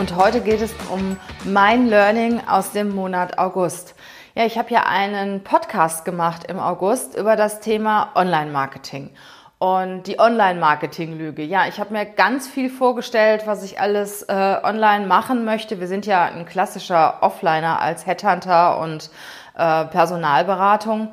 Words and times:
Und 0.00 0.16
heute 0.16 0.40
geht 0.40 0.62
es 0.62 0.72
um 0.90 1.18
mein 1.44 1.88
Learning 1.88 2.40
aus 2.48 2.72
dem 2.72 2.94
Monat 2.94 3.36
August. 3.36 3.94
Ja, 4.34 4.46
ich 4.46 4.56
habe 4.56 4.70
ja 4.70 4.84
einen 4.86 5.44
Podcast 5.44 6.06
gemacht 6.06 6.44
im 6.44 6.58
August 6.58 7.18
über 7.18 7.36
das 7.36 7.60
Thema 7.60 8.08
Online-Marketing 8.14 9.10
und 9.58 10.04
die 10.04 10.18
Online-Marketing-Lüge. 10.18 11.42
Ja, 11.42 11.66
ich 11.68 11.78
habe 11.78 11.92
mir 11.92 12.06
ganz 12.06 12.48
viel 12.48 12.70
vorgestellt, 12.70 13.42
was 13.44 13.62
ich 13.62 13.78
alles 13.78 14.22
äh, 14.22 14.56
online 14.62 15.06
machen 15.06 15.44
möchte. 15.44 15.80
Wir 15.80 15.86
sind 15.86 16.06
ja 16.06 16.24
ein 16.24 16.46
klassischer 16.46 17.18
Offliner 17.22 17.82
als 17.82 18.06
Headhunter 18.06 18.78
und 18.78 19.10
äh, 19.58 19.84
Personalberatung 19.84 21.08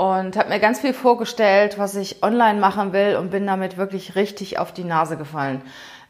und 0.00 0.38
habe 0.38 0.48
mir 0.48 0.60
ganz 0.60 0.80
viel 0.80 0.94
vorgestellt, 0.94 1.78
was 1.78 1.94
ich 1.94 2.22
online 2.22 2.58
machen 2.58 2.94
will 2.94 3.16
und 3.16 3.30
bin 3.30 3.46
damit 3.46 3.76
wirklich 3.76 4.14
richtig 4.16 4.58
auf 4.58 4.72
die 4.72 4.84
Nase 4.84 5.18
gefallen 5.18 5.60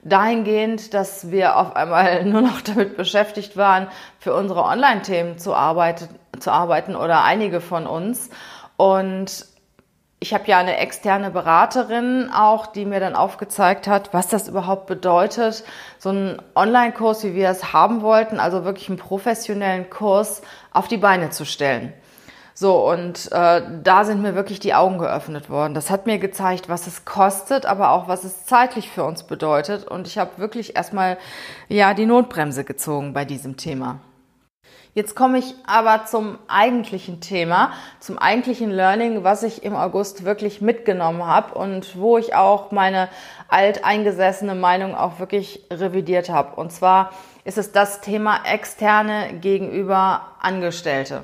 dahingehend, 0.02 0.94
dass 0.94 1.30
wir 1.30 1.56
auf 1.56 1.74
einmal 1.76 2.24
nur 2.24 2.40
noch 2.40 2.60
damit 2.60 2.96
beschäftigt 2.96 3.56
waren, 3.56 3.88
für 4.20 4.32
unsere 4.32 4.62
Online-Themen 4.62 5.38
zu 5.38 5.54
arbeiten, 5.54 6.08
zu 6.38 6.52
arbeiten 6.52 6.94
oder 6.94 7.24
einige 7.24 7.60
von 7.60 7.86
uns. 7.86 8.30
Und 8.76 9.44
ich 10.20 10.32
habe 10.32 10.44
ja 10.46 10.58
eine 10.58 10.76
externe 10.76 11.30
Beraterin 11.30 12.30
auch, 12.32 12.68
die 12.68 12.86
mir 12.86 13.00
dann 13.00 13.16
aufgezeigt 13.16 13.88
hat, 13.88 14.14
was 14.14 14.28
das 14.28 14.48
überhaupt 14.48 14.86
bedeutet, 14.86 15.64
so 15.98 16.10
einen 16.10 16.40
Online-Kurs, 16.54 17.24
wie 17.24 17.34
wir 17.34 17.50
es 17.50 17.72
haben 17.72 18.02
wollten, 18.02 18.38
also 18.38 18.64
wirklich 18.64 18.88
einen 18.88 18.98
professionellen 18.98 19.90
Kurs 19.90 20.42
auf 20.72 20.88
die 20.88 20.98
Beine 20.98 21.30
zu 21.30 21.44
stellen. 21.44 21.92
So, 22.60 22.86
und 22.90 23.32
äh, 23.32 23.62
da 23.82 24.04
sind 24.04 24.20
mir 24.20 24.34
wirklich 24.34 24.60
die 24.60 24.74
Augen 24.74 24.98
geöffnet 24.98 25.48
worden. 25.48 25.72
Das 25.72 25.88
hat 25.88 26.04
mir 26.04 26.18
gezeigt, 26.18 26.68
was 26.68 26.86
es 26.86 27.06
kostet, 27.06 27.64
aber 27.64 27.90
auch 27.90 28.06
was 28.06 28.22
es 28.22 28.44
zeitlich 28.44 28.90
für 28.90 29.02
uns 29.02 29.22
bedeutet. 29.22 29.88
Und 29.88 30.06
ich 30.06 30.18
habe 30.18 30.32
wirklich 30.36 30.76
erstmal 30.76 31.16
ja 31.68 31.94
die 31.94 32.04
Notbremse 32.04 32.64
gezogen 32.64 33.14
bei 33.14 33.24
diesem 33.24 33.56
Thema. 33.56 34.00
Jetzt 34.92 35.14
komme 35.14 35.38
ich 35.38 35.54
aber 35.66 36.06
zum 36.06 36.38
eigentlichen 36.48 37.20
Thema, 37.20 37.72
zum 38.00 38.18
eigentlichen 38.18 38.70
Learning, 38.70 39.22
was 39.22 39.44
ich 39.44 39.62
im 39.62 39.76
August 39.76 40.24
wirklich 40.24 40.60
mitgenommen 40.60 41.24
habe 41.24 41.54
und 41.54 41.96
wo 41.96 42.18
ich 42.18 42.34
auch 42.34 42.72
meine 42.72 43.08
alteingesessene 43.48 44.56
Meinung 44.56 44.96
auch 44.96 45.20
wirklich 45.20 45.64
revidiert 45.70 46.28
habe. 46.28 46.56
Und 46.56 46.72
zwar 46.72 47.12
ist 47.44 47.56
es 47.56 47.70
das 47.70 48.00
Thema 48.00 48.40
externe 48.44 49.34
gegenüber 49.40 50.22
Angestellte. 50.40 51.22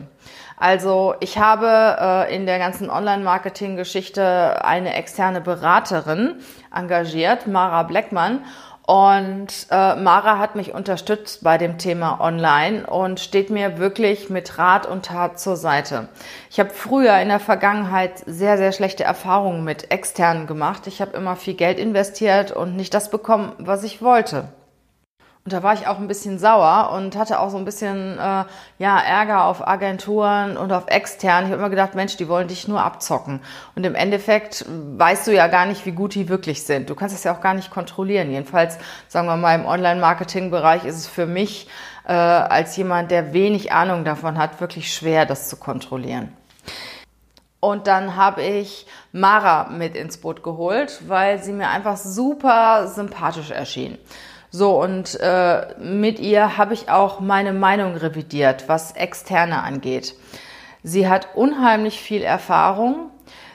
Also 0.56 1.14
ich 1.20 1.39
habe 1.39 2.27
äh, 2.28 2.34
in 2.34 2.47
der 2.47 2.58
ganzen 2.58 2.89
Online-Marketing-Geschichte 2.89 4.64
eine 4.64 4.95
externe 4.95 5.40
Beraterin 5.40 6.36
engagiert, 6.74 7.46
Mara 7.46 7.83
Bleckmann. 7.83 8.45
Und 8.86 9.48
äh, 9.73 9.97
Mara 9.97 10.39
hat 10.39 10.55
mich 10.55 10.73
unterstützt 10.73 11.42
bei 11.42 11.58
dem 11.58 11.77
Thema 11.77 12.20
Online 12.20 12.86
und 12.86 13.19
steht 13.19 13.51
mir 13.51 13.79
wirklich 13.79 14.30
mit 14.30 14.58
Rat 14.58 14.86
und 14.86 15.07
Tat 15.07 15.41
zur 15.41 15.57
Seite. 15.57 16.08
Ich 16.51 16.61
habe 16.61 16.70
früher 16.70 17.19
in 17.19 17.29
der 17.29 17.41
Vergangenheit 17.41 18.23
sehr, 18.27 18.57
sehr 18.58 18.70
schlechte 18.70 19.02
Erfahrungen 19.02 19.64
mit 19.64 19.91
externen 19.91 20.47
gemacht. 20.47 20.86
Ich 20.86 21.01
habe 21.01 21.17
immer 21.17 21.35
viel 21.35 21.55
Geld 21.55 21.80
investiert 21.80 22.52
und 22.52 22.77
nicht 22.77 22.95
das 22.95 23.11
bekommen, 23.11 23.52
was 23.58 23.83
ich 23.83 24.02
wollte. 24.02 24.48
Und 25.46 25.52
da 25.52 25.62
war 25.62 25.74
ich 25.74 25.86
auch 25.86 25.98
ein 26.01 26.08
bisschen 26.08 26.40
sauer 26.40 26.90
und 26.92 27.14
hatte 27.14 27.39
auch 27.39 27.51
so 27.51 27.57
ein 27.57 27.64
bisschen 27.64 28.18
äh, 28.18 28.45
ja, 28.80 28.98
Ärger 28.98 29.45
auf 29.45 29.64
Agenturen 29.64 30.57
und 30.57 30.73
auf 30.73 30.89
extern. 30.89 31.45
Ich 31.45 31.52
habe 31.52 31.61
immer 31.61 31.70
gedacht, 31.70 31.95
Mensch, 31.95 32.17
die 32.17 32.29
wollen 32.29 32.48
dich 32.48 32.67
nur 32.67 32.83
abzocken. 32.83 33.39
Und 33.77 33.86
im 33.86 33.95
Endeffekt 33.95 34.67
weißt 34.68 35.24
du 35.29 35.33
ja 35.33 35.46
gar 35.46 35.67
nicht, 35.67 35.86
wie 35.86 35.92
gut 35.92 36.17
die 36.17 36.29
wirklich 36.29 36.64
sind. 36.64 36.90
Du 36.90 36.96
kannst 36.96 37.14
es 37.14 37.23
ja 37.23 37.33
auch 37.33 37.40
gar 37.40 37.55
nicht 37.55 37.70
kontrollieren. 37.70 38.29
Jedenfalls, 38.33 38.77
sagen 39.06 39.29
wir 39.29 39.36
mal, 39.36 39.55
im 39.55 39.67
Online-Marketing-Bereich 39.67 40.85
ist 40.85 40.96
es 40.96 41.06
für 41.06 41.27
mich 41.27 41.68
äh, 42.08 42.12
als 42.12 42.77
jemand, 42.77 43.12
der 43.12 43.33
wenig 43.33 43.70
Ahnung 43.70 44.05
davon 44.05 44.39
hat, 44.39 44.61
wirklich 44.61 44.92
schwer, 44.92 45.27
das 45.27 45.48
zu 45.48 45.58
kontrollieren. 45.58 46.33
Und 47.61 47.86
dann 47.86 48.17
habe 48.17 48.42
ich 48.42 48.89
Mara 49.12 49.68
mit 49.68 49.95
ins 49.95 50.17
Boot 50.17 50.42
geholt, 50.42 51.02
weil 51.06 51.40
sie 51.40 51.52
mir 51.52 51.68
einfach 51.68 51.96
super 51.96 52.89
sympathisch 52.89 53.52
erschien. 53.52 53.96
So, 54.58 54.80
und 54.83 55.20
äh, 55.20 55.67
mit 55.78 56.18
ihr 56.18 56.56
habe 56.56 56.72
ich 56.72 56.89
auch 56.89 57.20
meine 57.20 57.52
Meinung 57.52 57.94
revidiert, 57.94 58.70
was 58.70 58.92
Externe 58.92 59.62
angeht. 59.62 60.14
Sie 60.83 61.11
hat 61.11 61.28
unheimlich 61.34 62.00
viel 62.00 62.22
Erfahrung. 62.22 63.11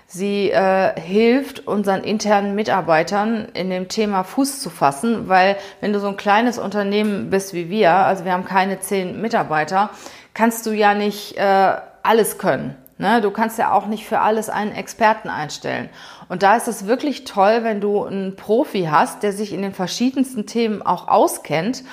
Sie 0.06 0.52
äh, 0.52 0.94
hilft 1.00 1.66
unseren 1.66 2.04
internen 2.04 2.54
Mitarbeitern 2.54 3.48
in 3.56 3.72
dem 3.72 3.88
Thema 3.88 4.24
Fuß 4.24 4.62
zu 4.62 4.70
fassen, 4.70 5.28
weil 5.28 5.56
wenn 5.80 5.92
du 5.92 6.00
so 6.00 6.08
ein 6.08 6.18
kleines 6.18 6.60
Unternehmen 6.60 7.32
bist 7.32 7.56
wie 7.56 7.72
wir, 7.72 7.94
also 7.94 8.24
wir 8.24 8.34
haben 8.34 8.46
keine 8.46 8.80
zehn 8.80 9.20
Mitarbeiter, 9.22 9.90
kannst 10.36 10.68
du 10.68 10.72
ja 10.72 10.94
nicht 10.94 11.36
äh, 11.36 11.78
alles 12.04 12.38
können. 12.38 12.76
Ne? 13.02 13.20
Du 13.20 13.32
kannst 13.32 13.58
ja 13.58 13.74
auch 13.74 13.88
nicht 13.88 14.06
für 14.06 14.20
alles 14.20 14.50
einen 14.50 14.74
Experten 14.74 15.28
einstellen. 15.28 15.90
Und 16.30 16.44
da 16.44 16.56
ist 16.56 16.68
es 16.68 16.86
wirklich 16.86 17.24
toll, 17.24 17.64
wenn 17.64 17.82
du 17.82 18.06
einen 18.06 18.36
Profi 18.36 18.90
hast, 18.92 19.24
der 19.24 19.34
sich 19.34 19.54
in 19.54 19.64
den 19.64 19.74
verschiedensten 19.74 20.46
Themen 20.46 20.84
auch 20.84 21.08
auskennt 21.08 21.84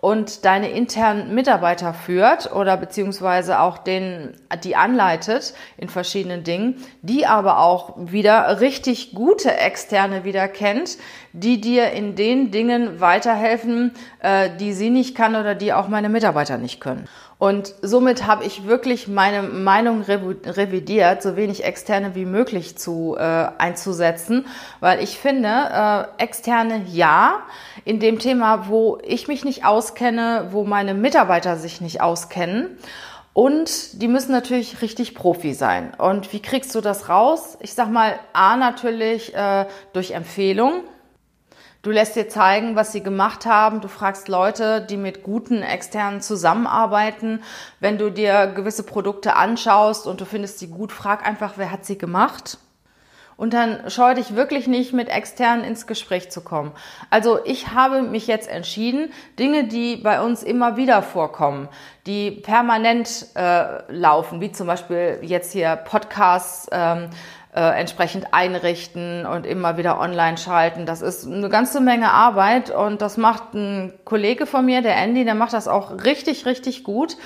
und 0.00 0.44
deine 0.44 0.70
internen 0.70 1.34
Mitarbeiter 1.34 1.92
führt 1.92 2.52
oder 2.52 2.76
beziehungsweise 2.76 3.60
auch 3.60 3.78
den, 3.78 4.34
die 4.62 4.76
anleitet 4.76 5.54
in 5.76 5.88
verschiedenen 5.88 6.44
Dingen, 6.44 6.76
die 7.02 7.26
aber 7.26 7.58
auch 7.60 7.94
wieder 7.96 8.60
richtig 8.60 9.14
gute 9.14 9.56
Externe 9.56 10.22
wieder 10.24 10.46
kennt, 10.48 10.98
die 11.32 11.60
dir 11.60 11.90
in 11.92 12.14
den 12.14 12.50
Dingen 12.50 13.00
weiterhelfen, 13.00 13.92
äh, 14.20 14.50
die 14.60 14.72
sie 14.72 14.90
nicht 14.90 15.16
kann 15.16 15.34
oder 15.34 15.54
die 15.54 15.72
auch 15.72 15.88
meine 15.88 16.08
Mitarbeiter 16.08 16.58
nicht 16.58 16.80
können. 16.80 17.08
Und 17.38 17.72
somit 17.82 18.26
habe 18.26 18.44
ich 18.44 18.66
wirklich 18.66 19.06
meine 19.06 19.42
Meinung 19.42 20.02
revidiert, 20.02 21.22
so 21.22 21.36
wenig 21.36 21.62
externe 21.62 22.16
wie 22.16 22.24
möglich 22.24 22.76
zu 22.76 23.16
äh, 23.16 23.22
einzusetzen, 23.22 24.44
weil 24.80 25.00
ich 25.00 25.18
finde, 25.18 25.48
äh, 25.48 26.22
externe 26.22 26.82
ja, 26.92 27.42
in 27.84 28.00
dem 28.00 28.18
Thema, 28.18 28.68
wo 28.68 28.98
ich 29.04 29.28
mich 29.28 29.44
nicht 29.44 29.64
auskenne, 29.64 30.48
wo 30.50 30.64
meine 30.64 30.94
Mitarbeiter 30.94 31.56
sich 31.56 31.80
nicht 31.80 32.00
auskennen. 32.00 32.76
Und 33.34 34.02
die 34.02 34.08
müssen 34.08 34.32
natürlich 34.32 34.82
richtig 34.82 35.14
Profi 35.14 35.54
sein. 35.54 35.94
Und 35.96 36.32
wie 36.32 36.42
kriegst 36.42 36.74
du 36.74 36.80
das 36.80 37.08
raus? 37.08 37.56
Ich 37.60 37.72
sag 37.72 37.88
mal, 37.88 38.18
A 38.32 38.56
natürlich 38.56 39.32
äh, 39.32 39.66
durch 39.92 40.10
Empfehlung. 40.10 40.82
Du 41.88 41.94
lässt 41.94 42.16
dir 42.16 42.28
zeigen, 42.28 42.76
was 42.76 42.92
sie 42.92 43.02
gemacht 43.02 43.46
haben. 43.46 43.80
Du 43.80 43.88
fragst 43.88 44.28
Leute, 44.28 44.82
die 44.82 44.98
mit 44.98 45.22
guten 45.22 45.62
externen 45.62 46.20
zusammenarbeiten. 46.20 47.42
Wenn 47.80 47.96
du 47.96 48.10
dir 48.10 48.48
gewisse 48.48 48.82
Produkte 48.82 49.36
anschaust 49.36 50.06
und 50.06 50.20
du 50.20 50.26
findest 50.26 50.58
sie 50.58 50.66
gut, 50.66 50.92
frag 50.92 51.26
einfach, 51.26 51.54
wer 51.56 51.72
hat 51.72 51.86
sie 51.86 51.96
gemacht? 51.96 52.58
Und 53.38 53.54
dann 53.54 53.88
scheu 53.88 54.14
dich 54.14 54.34
wirklich 54.34 54.66
nicht, 54.66 54.92
mit 54.92 55.08
externen 55.08 55.64
ins 55.64 55.86
Gespräch 55.86 56.30
zu 56.30 56.42
kommen. 56.42 56.72
Also 57.08 57.38
ich 57.46 57.72
habe 57.72 58.02
mich 58.02 58.26
jetzt 58.26 58.50
entschieden, 58.50 59.10
Dinge, 59.38 59.64
die 59.64 59.96
bei 59.96 60.20
uns 60.20 60.42
immer 60.42 60.76
wieder 60.76 61.00
vorkommen, 61.00 61.68
die 62.04 62.32
permanent 62.32 63.28
äh, 63.34 63.90
laufen, 63.90 64.42
wie 64.42 64.52
zum 64.52 64.66
Beispiel 64.66 65.20
jetzt 65.22 65.52
hier 65.52 65.76
Podcasts, 65.76 66.68
ähm, 66.70 67.08
äh, 67.58 67.80
entsprechend 67.80 68.32
einrichten 68.32 69.26
und 69.26 69.44
immer 69.44 69.76
wieder 69.76 69.98
online 69.98 70.38
schalten. 70.38 70.86
Das 70.86 71.02
ist 71.02 71.26
eine 71.26 71.48
ganze 71.48 71.80
Menge 71.80 72.12
Arbeit 72.12 72.70
und 72.70 73.02
das 73.02 73.16
macht 73.16 73.52
ein 73.52 73.92
Kollege 74.04 74.46
von 74.46 74.64
mir, 74.64 74.80
der 74.80 74.96
Andy, 74.96 75.24
der 75.24 75.34
macht 75.34 75.54
das 75.54 75.66
auch 75.66 76.04
richtig, 76.04 76.46
richtig 76.46 76.84
gut 76.84 77.16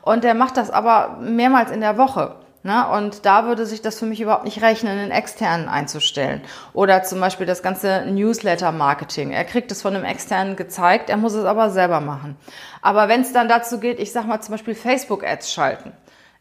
und 0.00 0.24
der 0.24 0.32
macht 0.32 0.56
das 0.56 0.70
aber 0.70 1.18
mehrmals 1.20 1.70
in 1.70 1.82
der 1.82 1.98
Woche. 1.98 2.36
Ne? 2.62 2.88
Und 2.88 3.26
da 3.26 3.44
würde 3.44 3.66
sich 3.66 3.82
das 3.82 3.98
für 3.98 4.06
mich 4.06 4.22
überhaupt 4.22 4.46
nicht 4.46 4.62
rechnen, 4.62 4.98
einen 4.98 5.10
externen 5.10 5.68
einzustellen. 5.68 6.40
Oder 6.72 7.02
zum 7.02 7.20
Beispiel 7.20 7.44
das 7.44 7.62
ganze 7.62 8.06
Newsletter-Marketing. 8.06 9.30
Er 9.32 9.44
kriegt 9.44 9.70
es 9.72 9.82
von 9.82 9.94
einem 9.94 10.06
externen 10.06 10.56
gezeigt, 10.56 11.10
er 11.10 11.18
muss 11.18 11.34
es 11.34 11.44
aber 11.44 11.68
selber 11.68 12.00
machen. 12.00 12.36
Aber 12.80 13.08
wenn 13.08 13.20
es 13.20 13.34
dann 13.34 13.48
dazu 13.48 13.78
geht, 13.78 14.00
ich 14.00 14.12
sag 14.12 14.26
mal 14.26 14.40
zum 14.40 14.52
Beispiel 14.52 14.74
Facebook-Ads 14.74 15.52
schalten, 15.52 15.92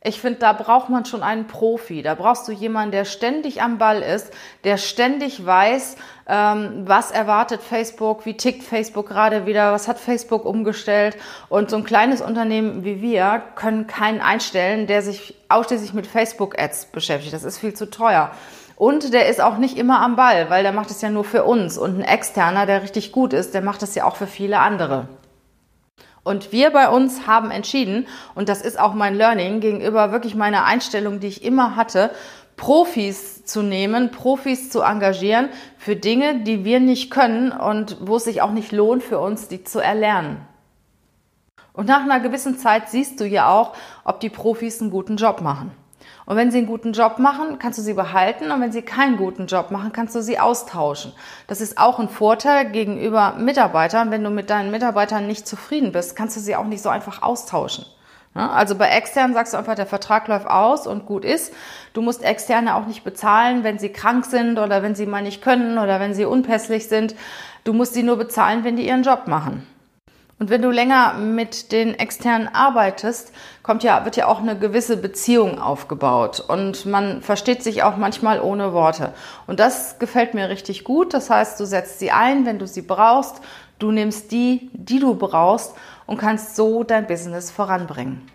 Ich 0.03 0.19
finde, 0.19 0.39
da 0.39 0.53
braucht 0.53 0.89
man 0.89 1.06
schon 1.06 1.21
einen 1.21 1.45
Profi. 1.45 2.01
Da 2.01 2.15
brauchst 2.15 2.48
du 2.48 2.51
jemanden, 2.51 2.92
der 2.92 3.06
ständig 3.06 3.62
am 3.62 3.77
Ball 3.77 4.01
ist, 4.01 4.33
der 4.63 4.77
ständig 4.77 5.45
weiß, 5.45 5.95
ähm, 6.27 6.81
was 6.86 7.12
erwartet 7.12 7.62
Facebook, 7.62 8.25
wie 8.25 8.36
tickt 8.36 8.63
Facebook 8.63 9.09
gerade 9.09 9.45
wieder, 9.45 9.71
was 9.74 9.88
hat 9.88 10.00
Facebook 10.00 10.44
umgestellt. 10.45 11.18
Und 11.50 11.69
so 11.69 11.77
ein 11.77 11.83
kleines 11.83 12.21
Unternehmen 12.21 12.83
wie 12.83 13.00
wir 13.00 13.44
können 13.53 13.86
keinen 13.86 14.21
einstellen, 14.21 14.88
der 14.88 15.03
sich 15.03 15.36
ausschließlich 15.50 15.94
mit 15.94 16.07
Facebook-Ads 16.07 16.88
beschäftigt. 16.88 17.33
Das 17.33 17.44
ist 17.44 17.59
viel 17.59 17.75
zu 17.75 17.88
teuer. 17.88 18.31
Und 18.77 19.13
der 19.13 19.30
ist 19.30 19.39
auch 19.39 19.59
nicht 19.59 19.77
immer 19.77 20.01
am 20.01 20.15
Ball, 20.15 20.50
weil 20.50 20.63
der 20.63 20.71
macht 20.71 20.89
es 20.89 21.03
ja 21.03 21.12
nur 21.12 21.25
für 21.25 21.44
uns. 21.44 21.77
Und 21.77 22.00
ein 22.00 22.03
externer, 22.03 22.65
der 22.65 22.81
richtig 22.81 23.12
gut 23.12 23.33
ist, 23.33 23.53
der 23.53 23.62
macht 23.62 23.83
es 23.83 23.94
ja 23.94 24.06
auch 24.06 24.15
für 24.15 24.25
viele 24.25 24.57
andere. 24.57 25.07
Und 26.23 26.51
wir 26.51 26.69
bei 26.69 26.88
uns 26.88 27.25
haben 27.25 27.50
entschieden, 27.50 28.07
und 28.35 28.47
das 28.47 28.62
ist 28.62 28.79
auch 28.79 28.94
mein 28.94 29.15
Learning 29.15 29.59
gegenüber 29.59 30.12
wirklich 30.12 30.35
meiner 30.35 30.65
Einstellung, 30.65 31.19
die 31.19 31.27
ich 31.27 31.44
immer 31.44 31.75
hatte, 31.75 32.12
Profis 32.57 33.44
zu 33.44 33.63
nehmen, 33.63 34.12
Profis 34.12 34.69
zu 34.69 34.81
engagieren 34.81 35.50
für 35.77 35.95
Dinge, 35.95 36.41
die 36.41 36.63
wir 36.63 36.79
nicht 36.79 37.09
können 37.09 37.51
und 37.51 37.97
wo 38.01 38.18
es 38.18 38.25
sich 38.25 38.44
auch 38.44 38.51
nicht 38.51 38.71
lohnt 38.71 39.01
für 39.01 39.19
uns, 39.19 39.47
die 39.47 39.63
zu 39.63 39.79
erlernen. 39.79 40.45
Und 41.73 41.88
nach 41.88 42.03
einer 42.03 42.19
gewissen 42.19 42.57
Zeit 42.57 42.89
siehst 42.89 43.19
du 43.19 43.25
ja 43.25 43.50
auch, 43.50 43.74
ob 44.03 44.19
die 44.19 44.29
Profis 44.29 44.79
einen 44.79 44.91
guten 44.91 45.15
Job 45.15 45.41
machen. 45.41 45.71
Und 46.31 46.37
wenn 46.37 46.49
sie 46.49 46.59
einen 46.59 46.67
guten 46.67 46.93
Job 46.93 47.19
machen, 47.19 47.59
kannst 47.59 47.77
du 47.77 47.83
sie 47.83 47.93
behalten. 47.93 48.51
Und 48.51 48.61
wenn 48.61 48.71
sie 48.71 48.83
keinen 48.83 49.17
guten 49.17 49.47
Job 49.47 49.69
machen, 49.69 49.91
kannst 49.91 50.15
du 50.15 50.23
sie 50.23 50.39
austauschen. 50.39 51.11
Das 51.47 51.59
ist 51.59 51.77
auch 51.77 51.99
ein 51.99 52.07
Vorteil 52.07 52.71
gegenüber 52.71 53.33
Mitarbeitern. 53.37 54.11
Wenn 54.11 54.23
du 54.23 54.29
mit 54.29 54.49
deinen 54.49 54.71
Mitarbeitern 54.71 55.27
nicht 55.27 55.45
zufrieden 55.45 55.91
bist, 55.91 56.15
kannst 56.15 56.37
du 56.37 56.39
sie 56.39 56.55
auch 56.55 56.67
nicht 56.67 56.81
so 56.81 56.87
einfach 56.87 57.21
austauschen. 57.21 57.85
Also 58.33 58.75
bei 58.75 58.87
externen 58.87 59.33
sagst 59.33 59.51
du 59.51 59.57
einfach, 59.57 59.75
der 59.75 59.85
Vertrag 59.85 60.29
läuft 60.29 60.47
aus 60.47 60.87
und 60.87 61.05
gut 61.05 61.25
ist. 61.25 61.53
Du 61.91 62.01
musst 62.01 62.23
externe 62.23 62.77
auch 62.77 62.87
nicht 62.87 63.03
bezahlen, 63.03 63.65
wenn 63.65 63.77
sie 63.77 63.89
krank 63.89 64.23
sind 64.23 64.57
oder 64.57 64.83
wenn 64.83 64.95
sie 64.95 65.07
mal 65.07 65.23
nicht 65.23 65.41
können 65.41 65.77
oder 65.79 65.99
wenn 65.99 66.13
sie 66.13 66.23
unpässlich 66.23 66.87
sind. 66.87 67.13
Du 67.65 67.73
musst 67.73 67.93
sie 67.93 68.03
nur 68.03 68.15
bezahlen, 68.15 68.63
wenn 68.63 68.77
die 68.77 68.87
ihren 68.87 69.03
Job 69.03 69.27
machen. 69.27 69.67
Und 70.41 70.49
wenn 70.49 70.63
du 70.63 70.71
länger 70.71 71.13
mit 71.13 71.71
den 71.71 71.93
externen 71.93 72.47
arbeitest, 72.47 73.31
kommt 73.61 73.83
ja, 73.83 74.05
wird 74.05 74.15
ja 74.15 74.25
auch 74.25 74.39
eine 74.39 74.57
gewisse 74.57 74.97
Beziehung 74.97 75.61
aufgebaut 75.61 76.39
und 76.39 76.88
man 76.88 77.21
versteht 77.21 77.61
sich 77.61 77.83
auch 77.83 77.95
manchmal 77.95 78.41
ohne 78.41 78.73
Worte. 78.73 79.13
Und 79.45 79.59
das 79.59 79.99
gefällt 79.99 80.33
mir 80.33 80.49
richtig 80.49 80.83
gut. 80.83 81.13
Das 81.13 81.29
heißt, 81.29 81.59
du 81.59 81.65
setzt 81.65 81.99
sie 81.99 82.09
ein, 82.09 82.47
wenn 82.47 82.57
du 82.57 82.65
sie 82.65 82.81
brauchst. 82.81 83.35
Du 83.77 83.91
nimmst 83.91 84.31
die, 84.31 84.71
die 84.73 84.99
du 84.99 85.13
brauchst 85.13 85.75
und 86.07 86.17
kannst 86.17 86.55
so 86.55 86.83
dein 86.83 87.05
Business 87.05 87.51
voranbringen. 87.51 88.27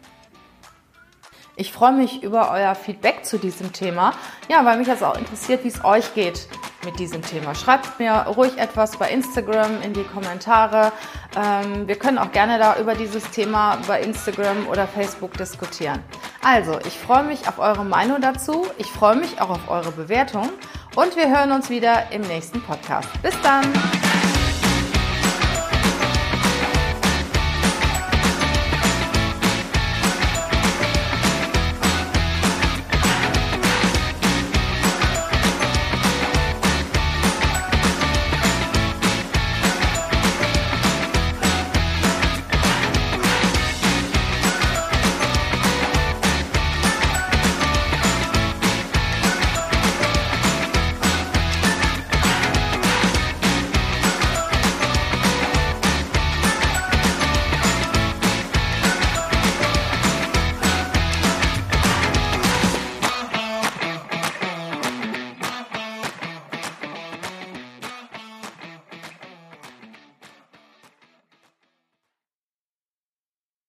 Ich 1.57 1.73
freue 1.73 1.91
mich 1.91 2.23
über 2.23 2.53
euer 2.53 2.77
Feedback 2.77 3.25
zu 3.25 3.37
diesem 3.37 3.73
Thema. 3.73 4.13
Ja, 4.49 4.65
weil 4.65 4.79
mich 4.79 4.87
das 4.87 5.03
auch 5.03 5.19
interessiert, 5.19 5.65
wie 5.65 5.69
es 5.69 5.85
euch 5.85 6.15
geht 6.15 6.47
mit 6.85 6.99
diesem 6.99 7.23
Thema. 7.23 7.55
Schreibt 7.55 7.99
mir 7.99 8.13
ruhig 8.13 8.59
etwas 8.59 8.97
bei 8.97 9.11
Instagram 9.11 9.83
in 9.83 9.93
die 9.93 10.05
Kommentare. 10.05 10.93
Ähm, 11.37 11.89
wir 11.89 11.97
können 11.97 12.19
auch 12.19 12.33
gerne 12.33 12.59
da 12.59 12.79
über 12.79 12.95
dieses 12.95 13.31
Thema 13.31 13.79
bei 13.87 14.01
Instagram 14.01 14.69
oder 14.69 14.87
Facebook 14.87 15.37
diskutieren. 15.37 16.03
Also, 16.43 16.79
ich 16.87 16.99
freue 16.99 17.25
mich 17.25 17.49
auf 17.49 17.59
eure 17.59 17.85
Meinung 17.85 18.21
dazu. 18.21 18.67
Ich 18.79 18.87
freue 18.87 19.17
mich 19.17 19.41
auch 19.41 19.51
auf 19.51 19.69
eure 19.69 19.93
Bewertung. 19.93 20.51
Und 20.95 21.17
wir 21.17 21.29
hören 21.29 21.53
uns 21.53 21.69
wieder 21.69 22.11
im 22.13 22.23
nächsten 22.23 22.61
Podcast. 22.63 23.09
Bis 23.23 23.35
dann! 23.43 23.65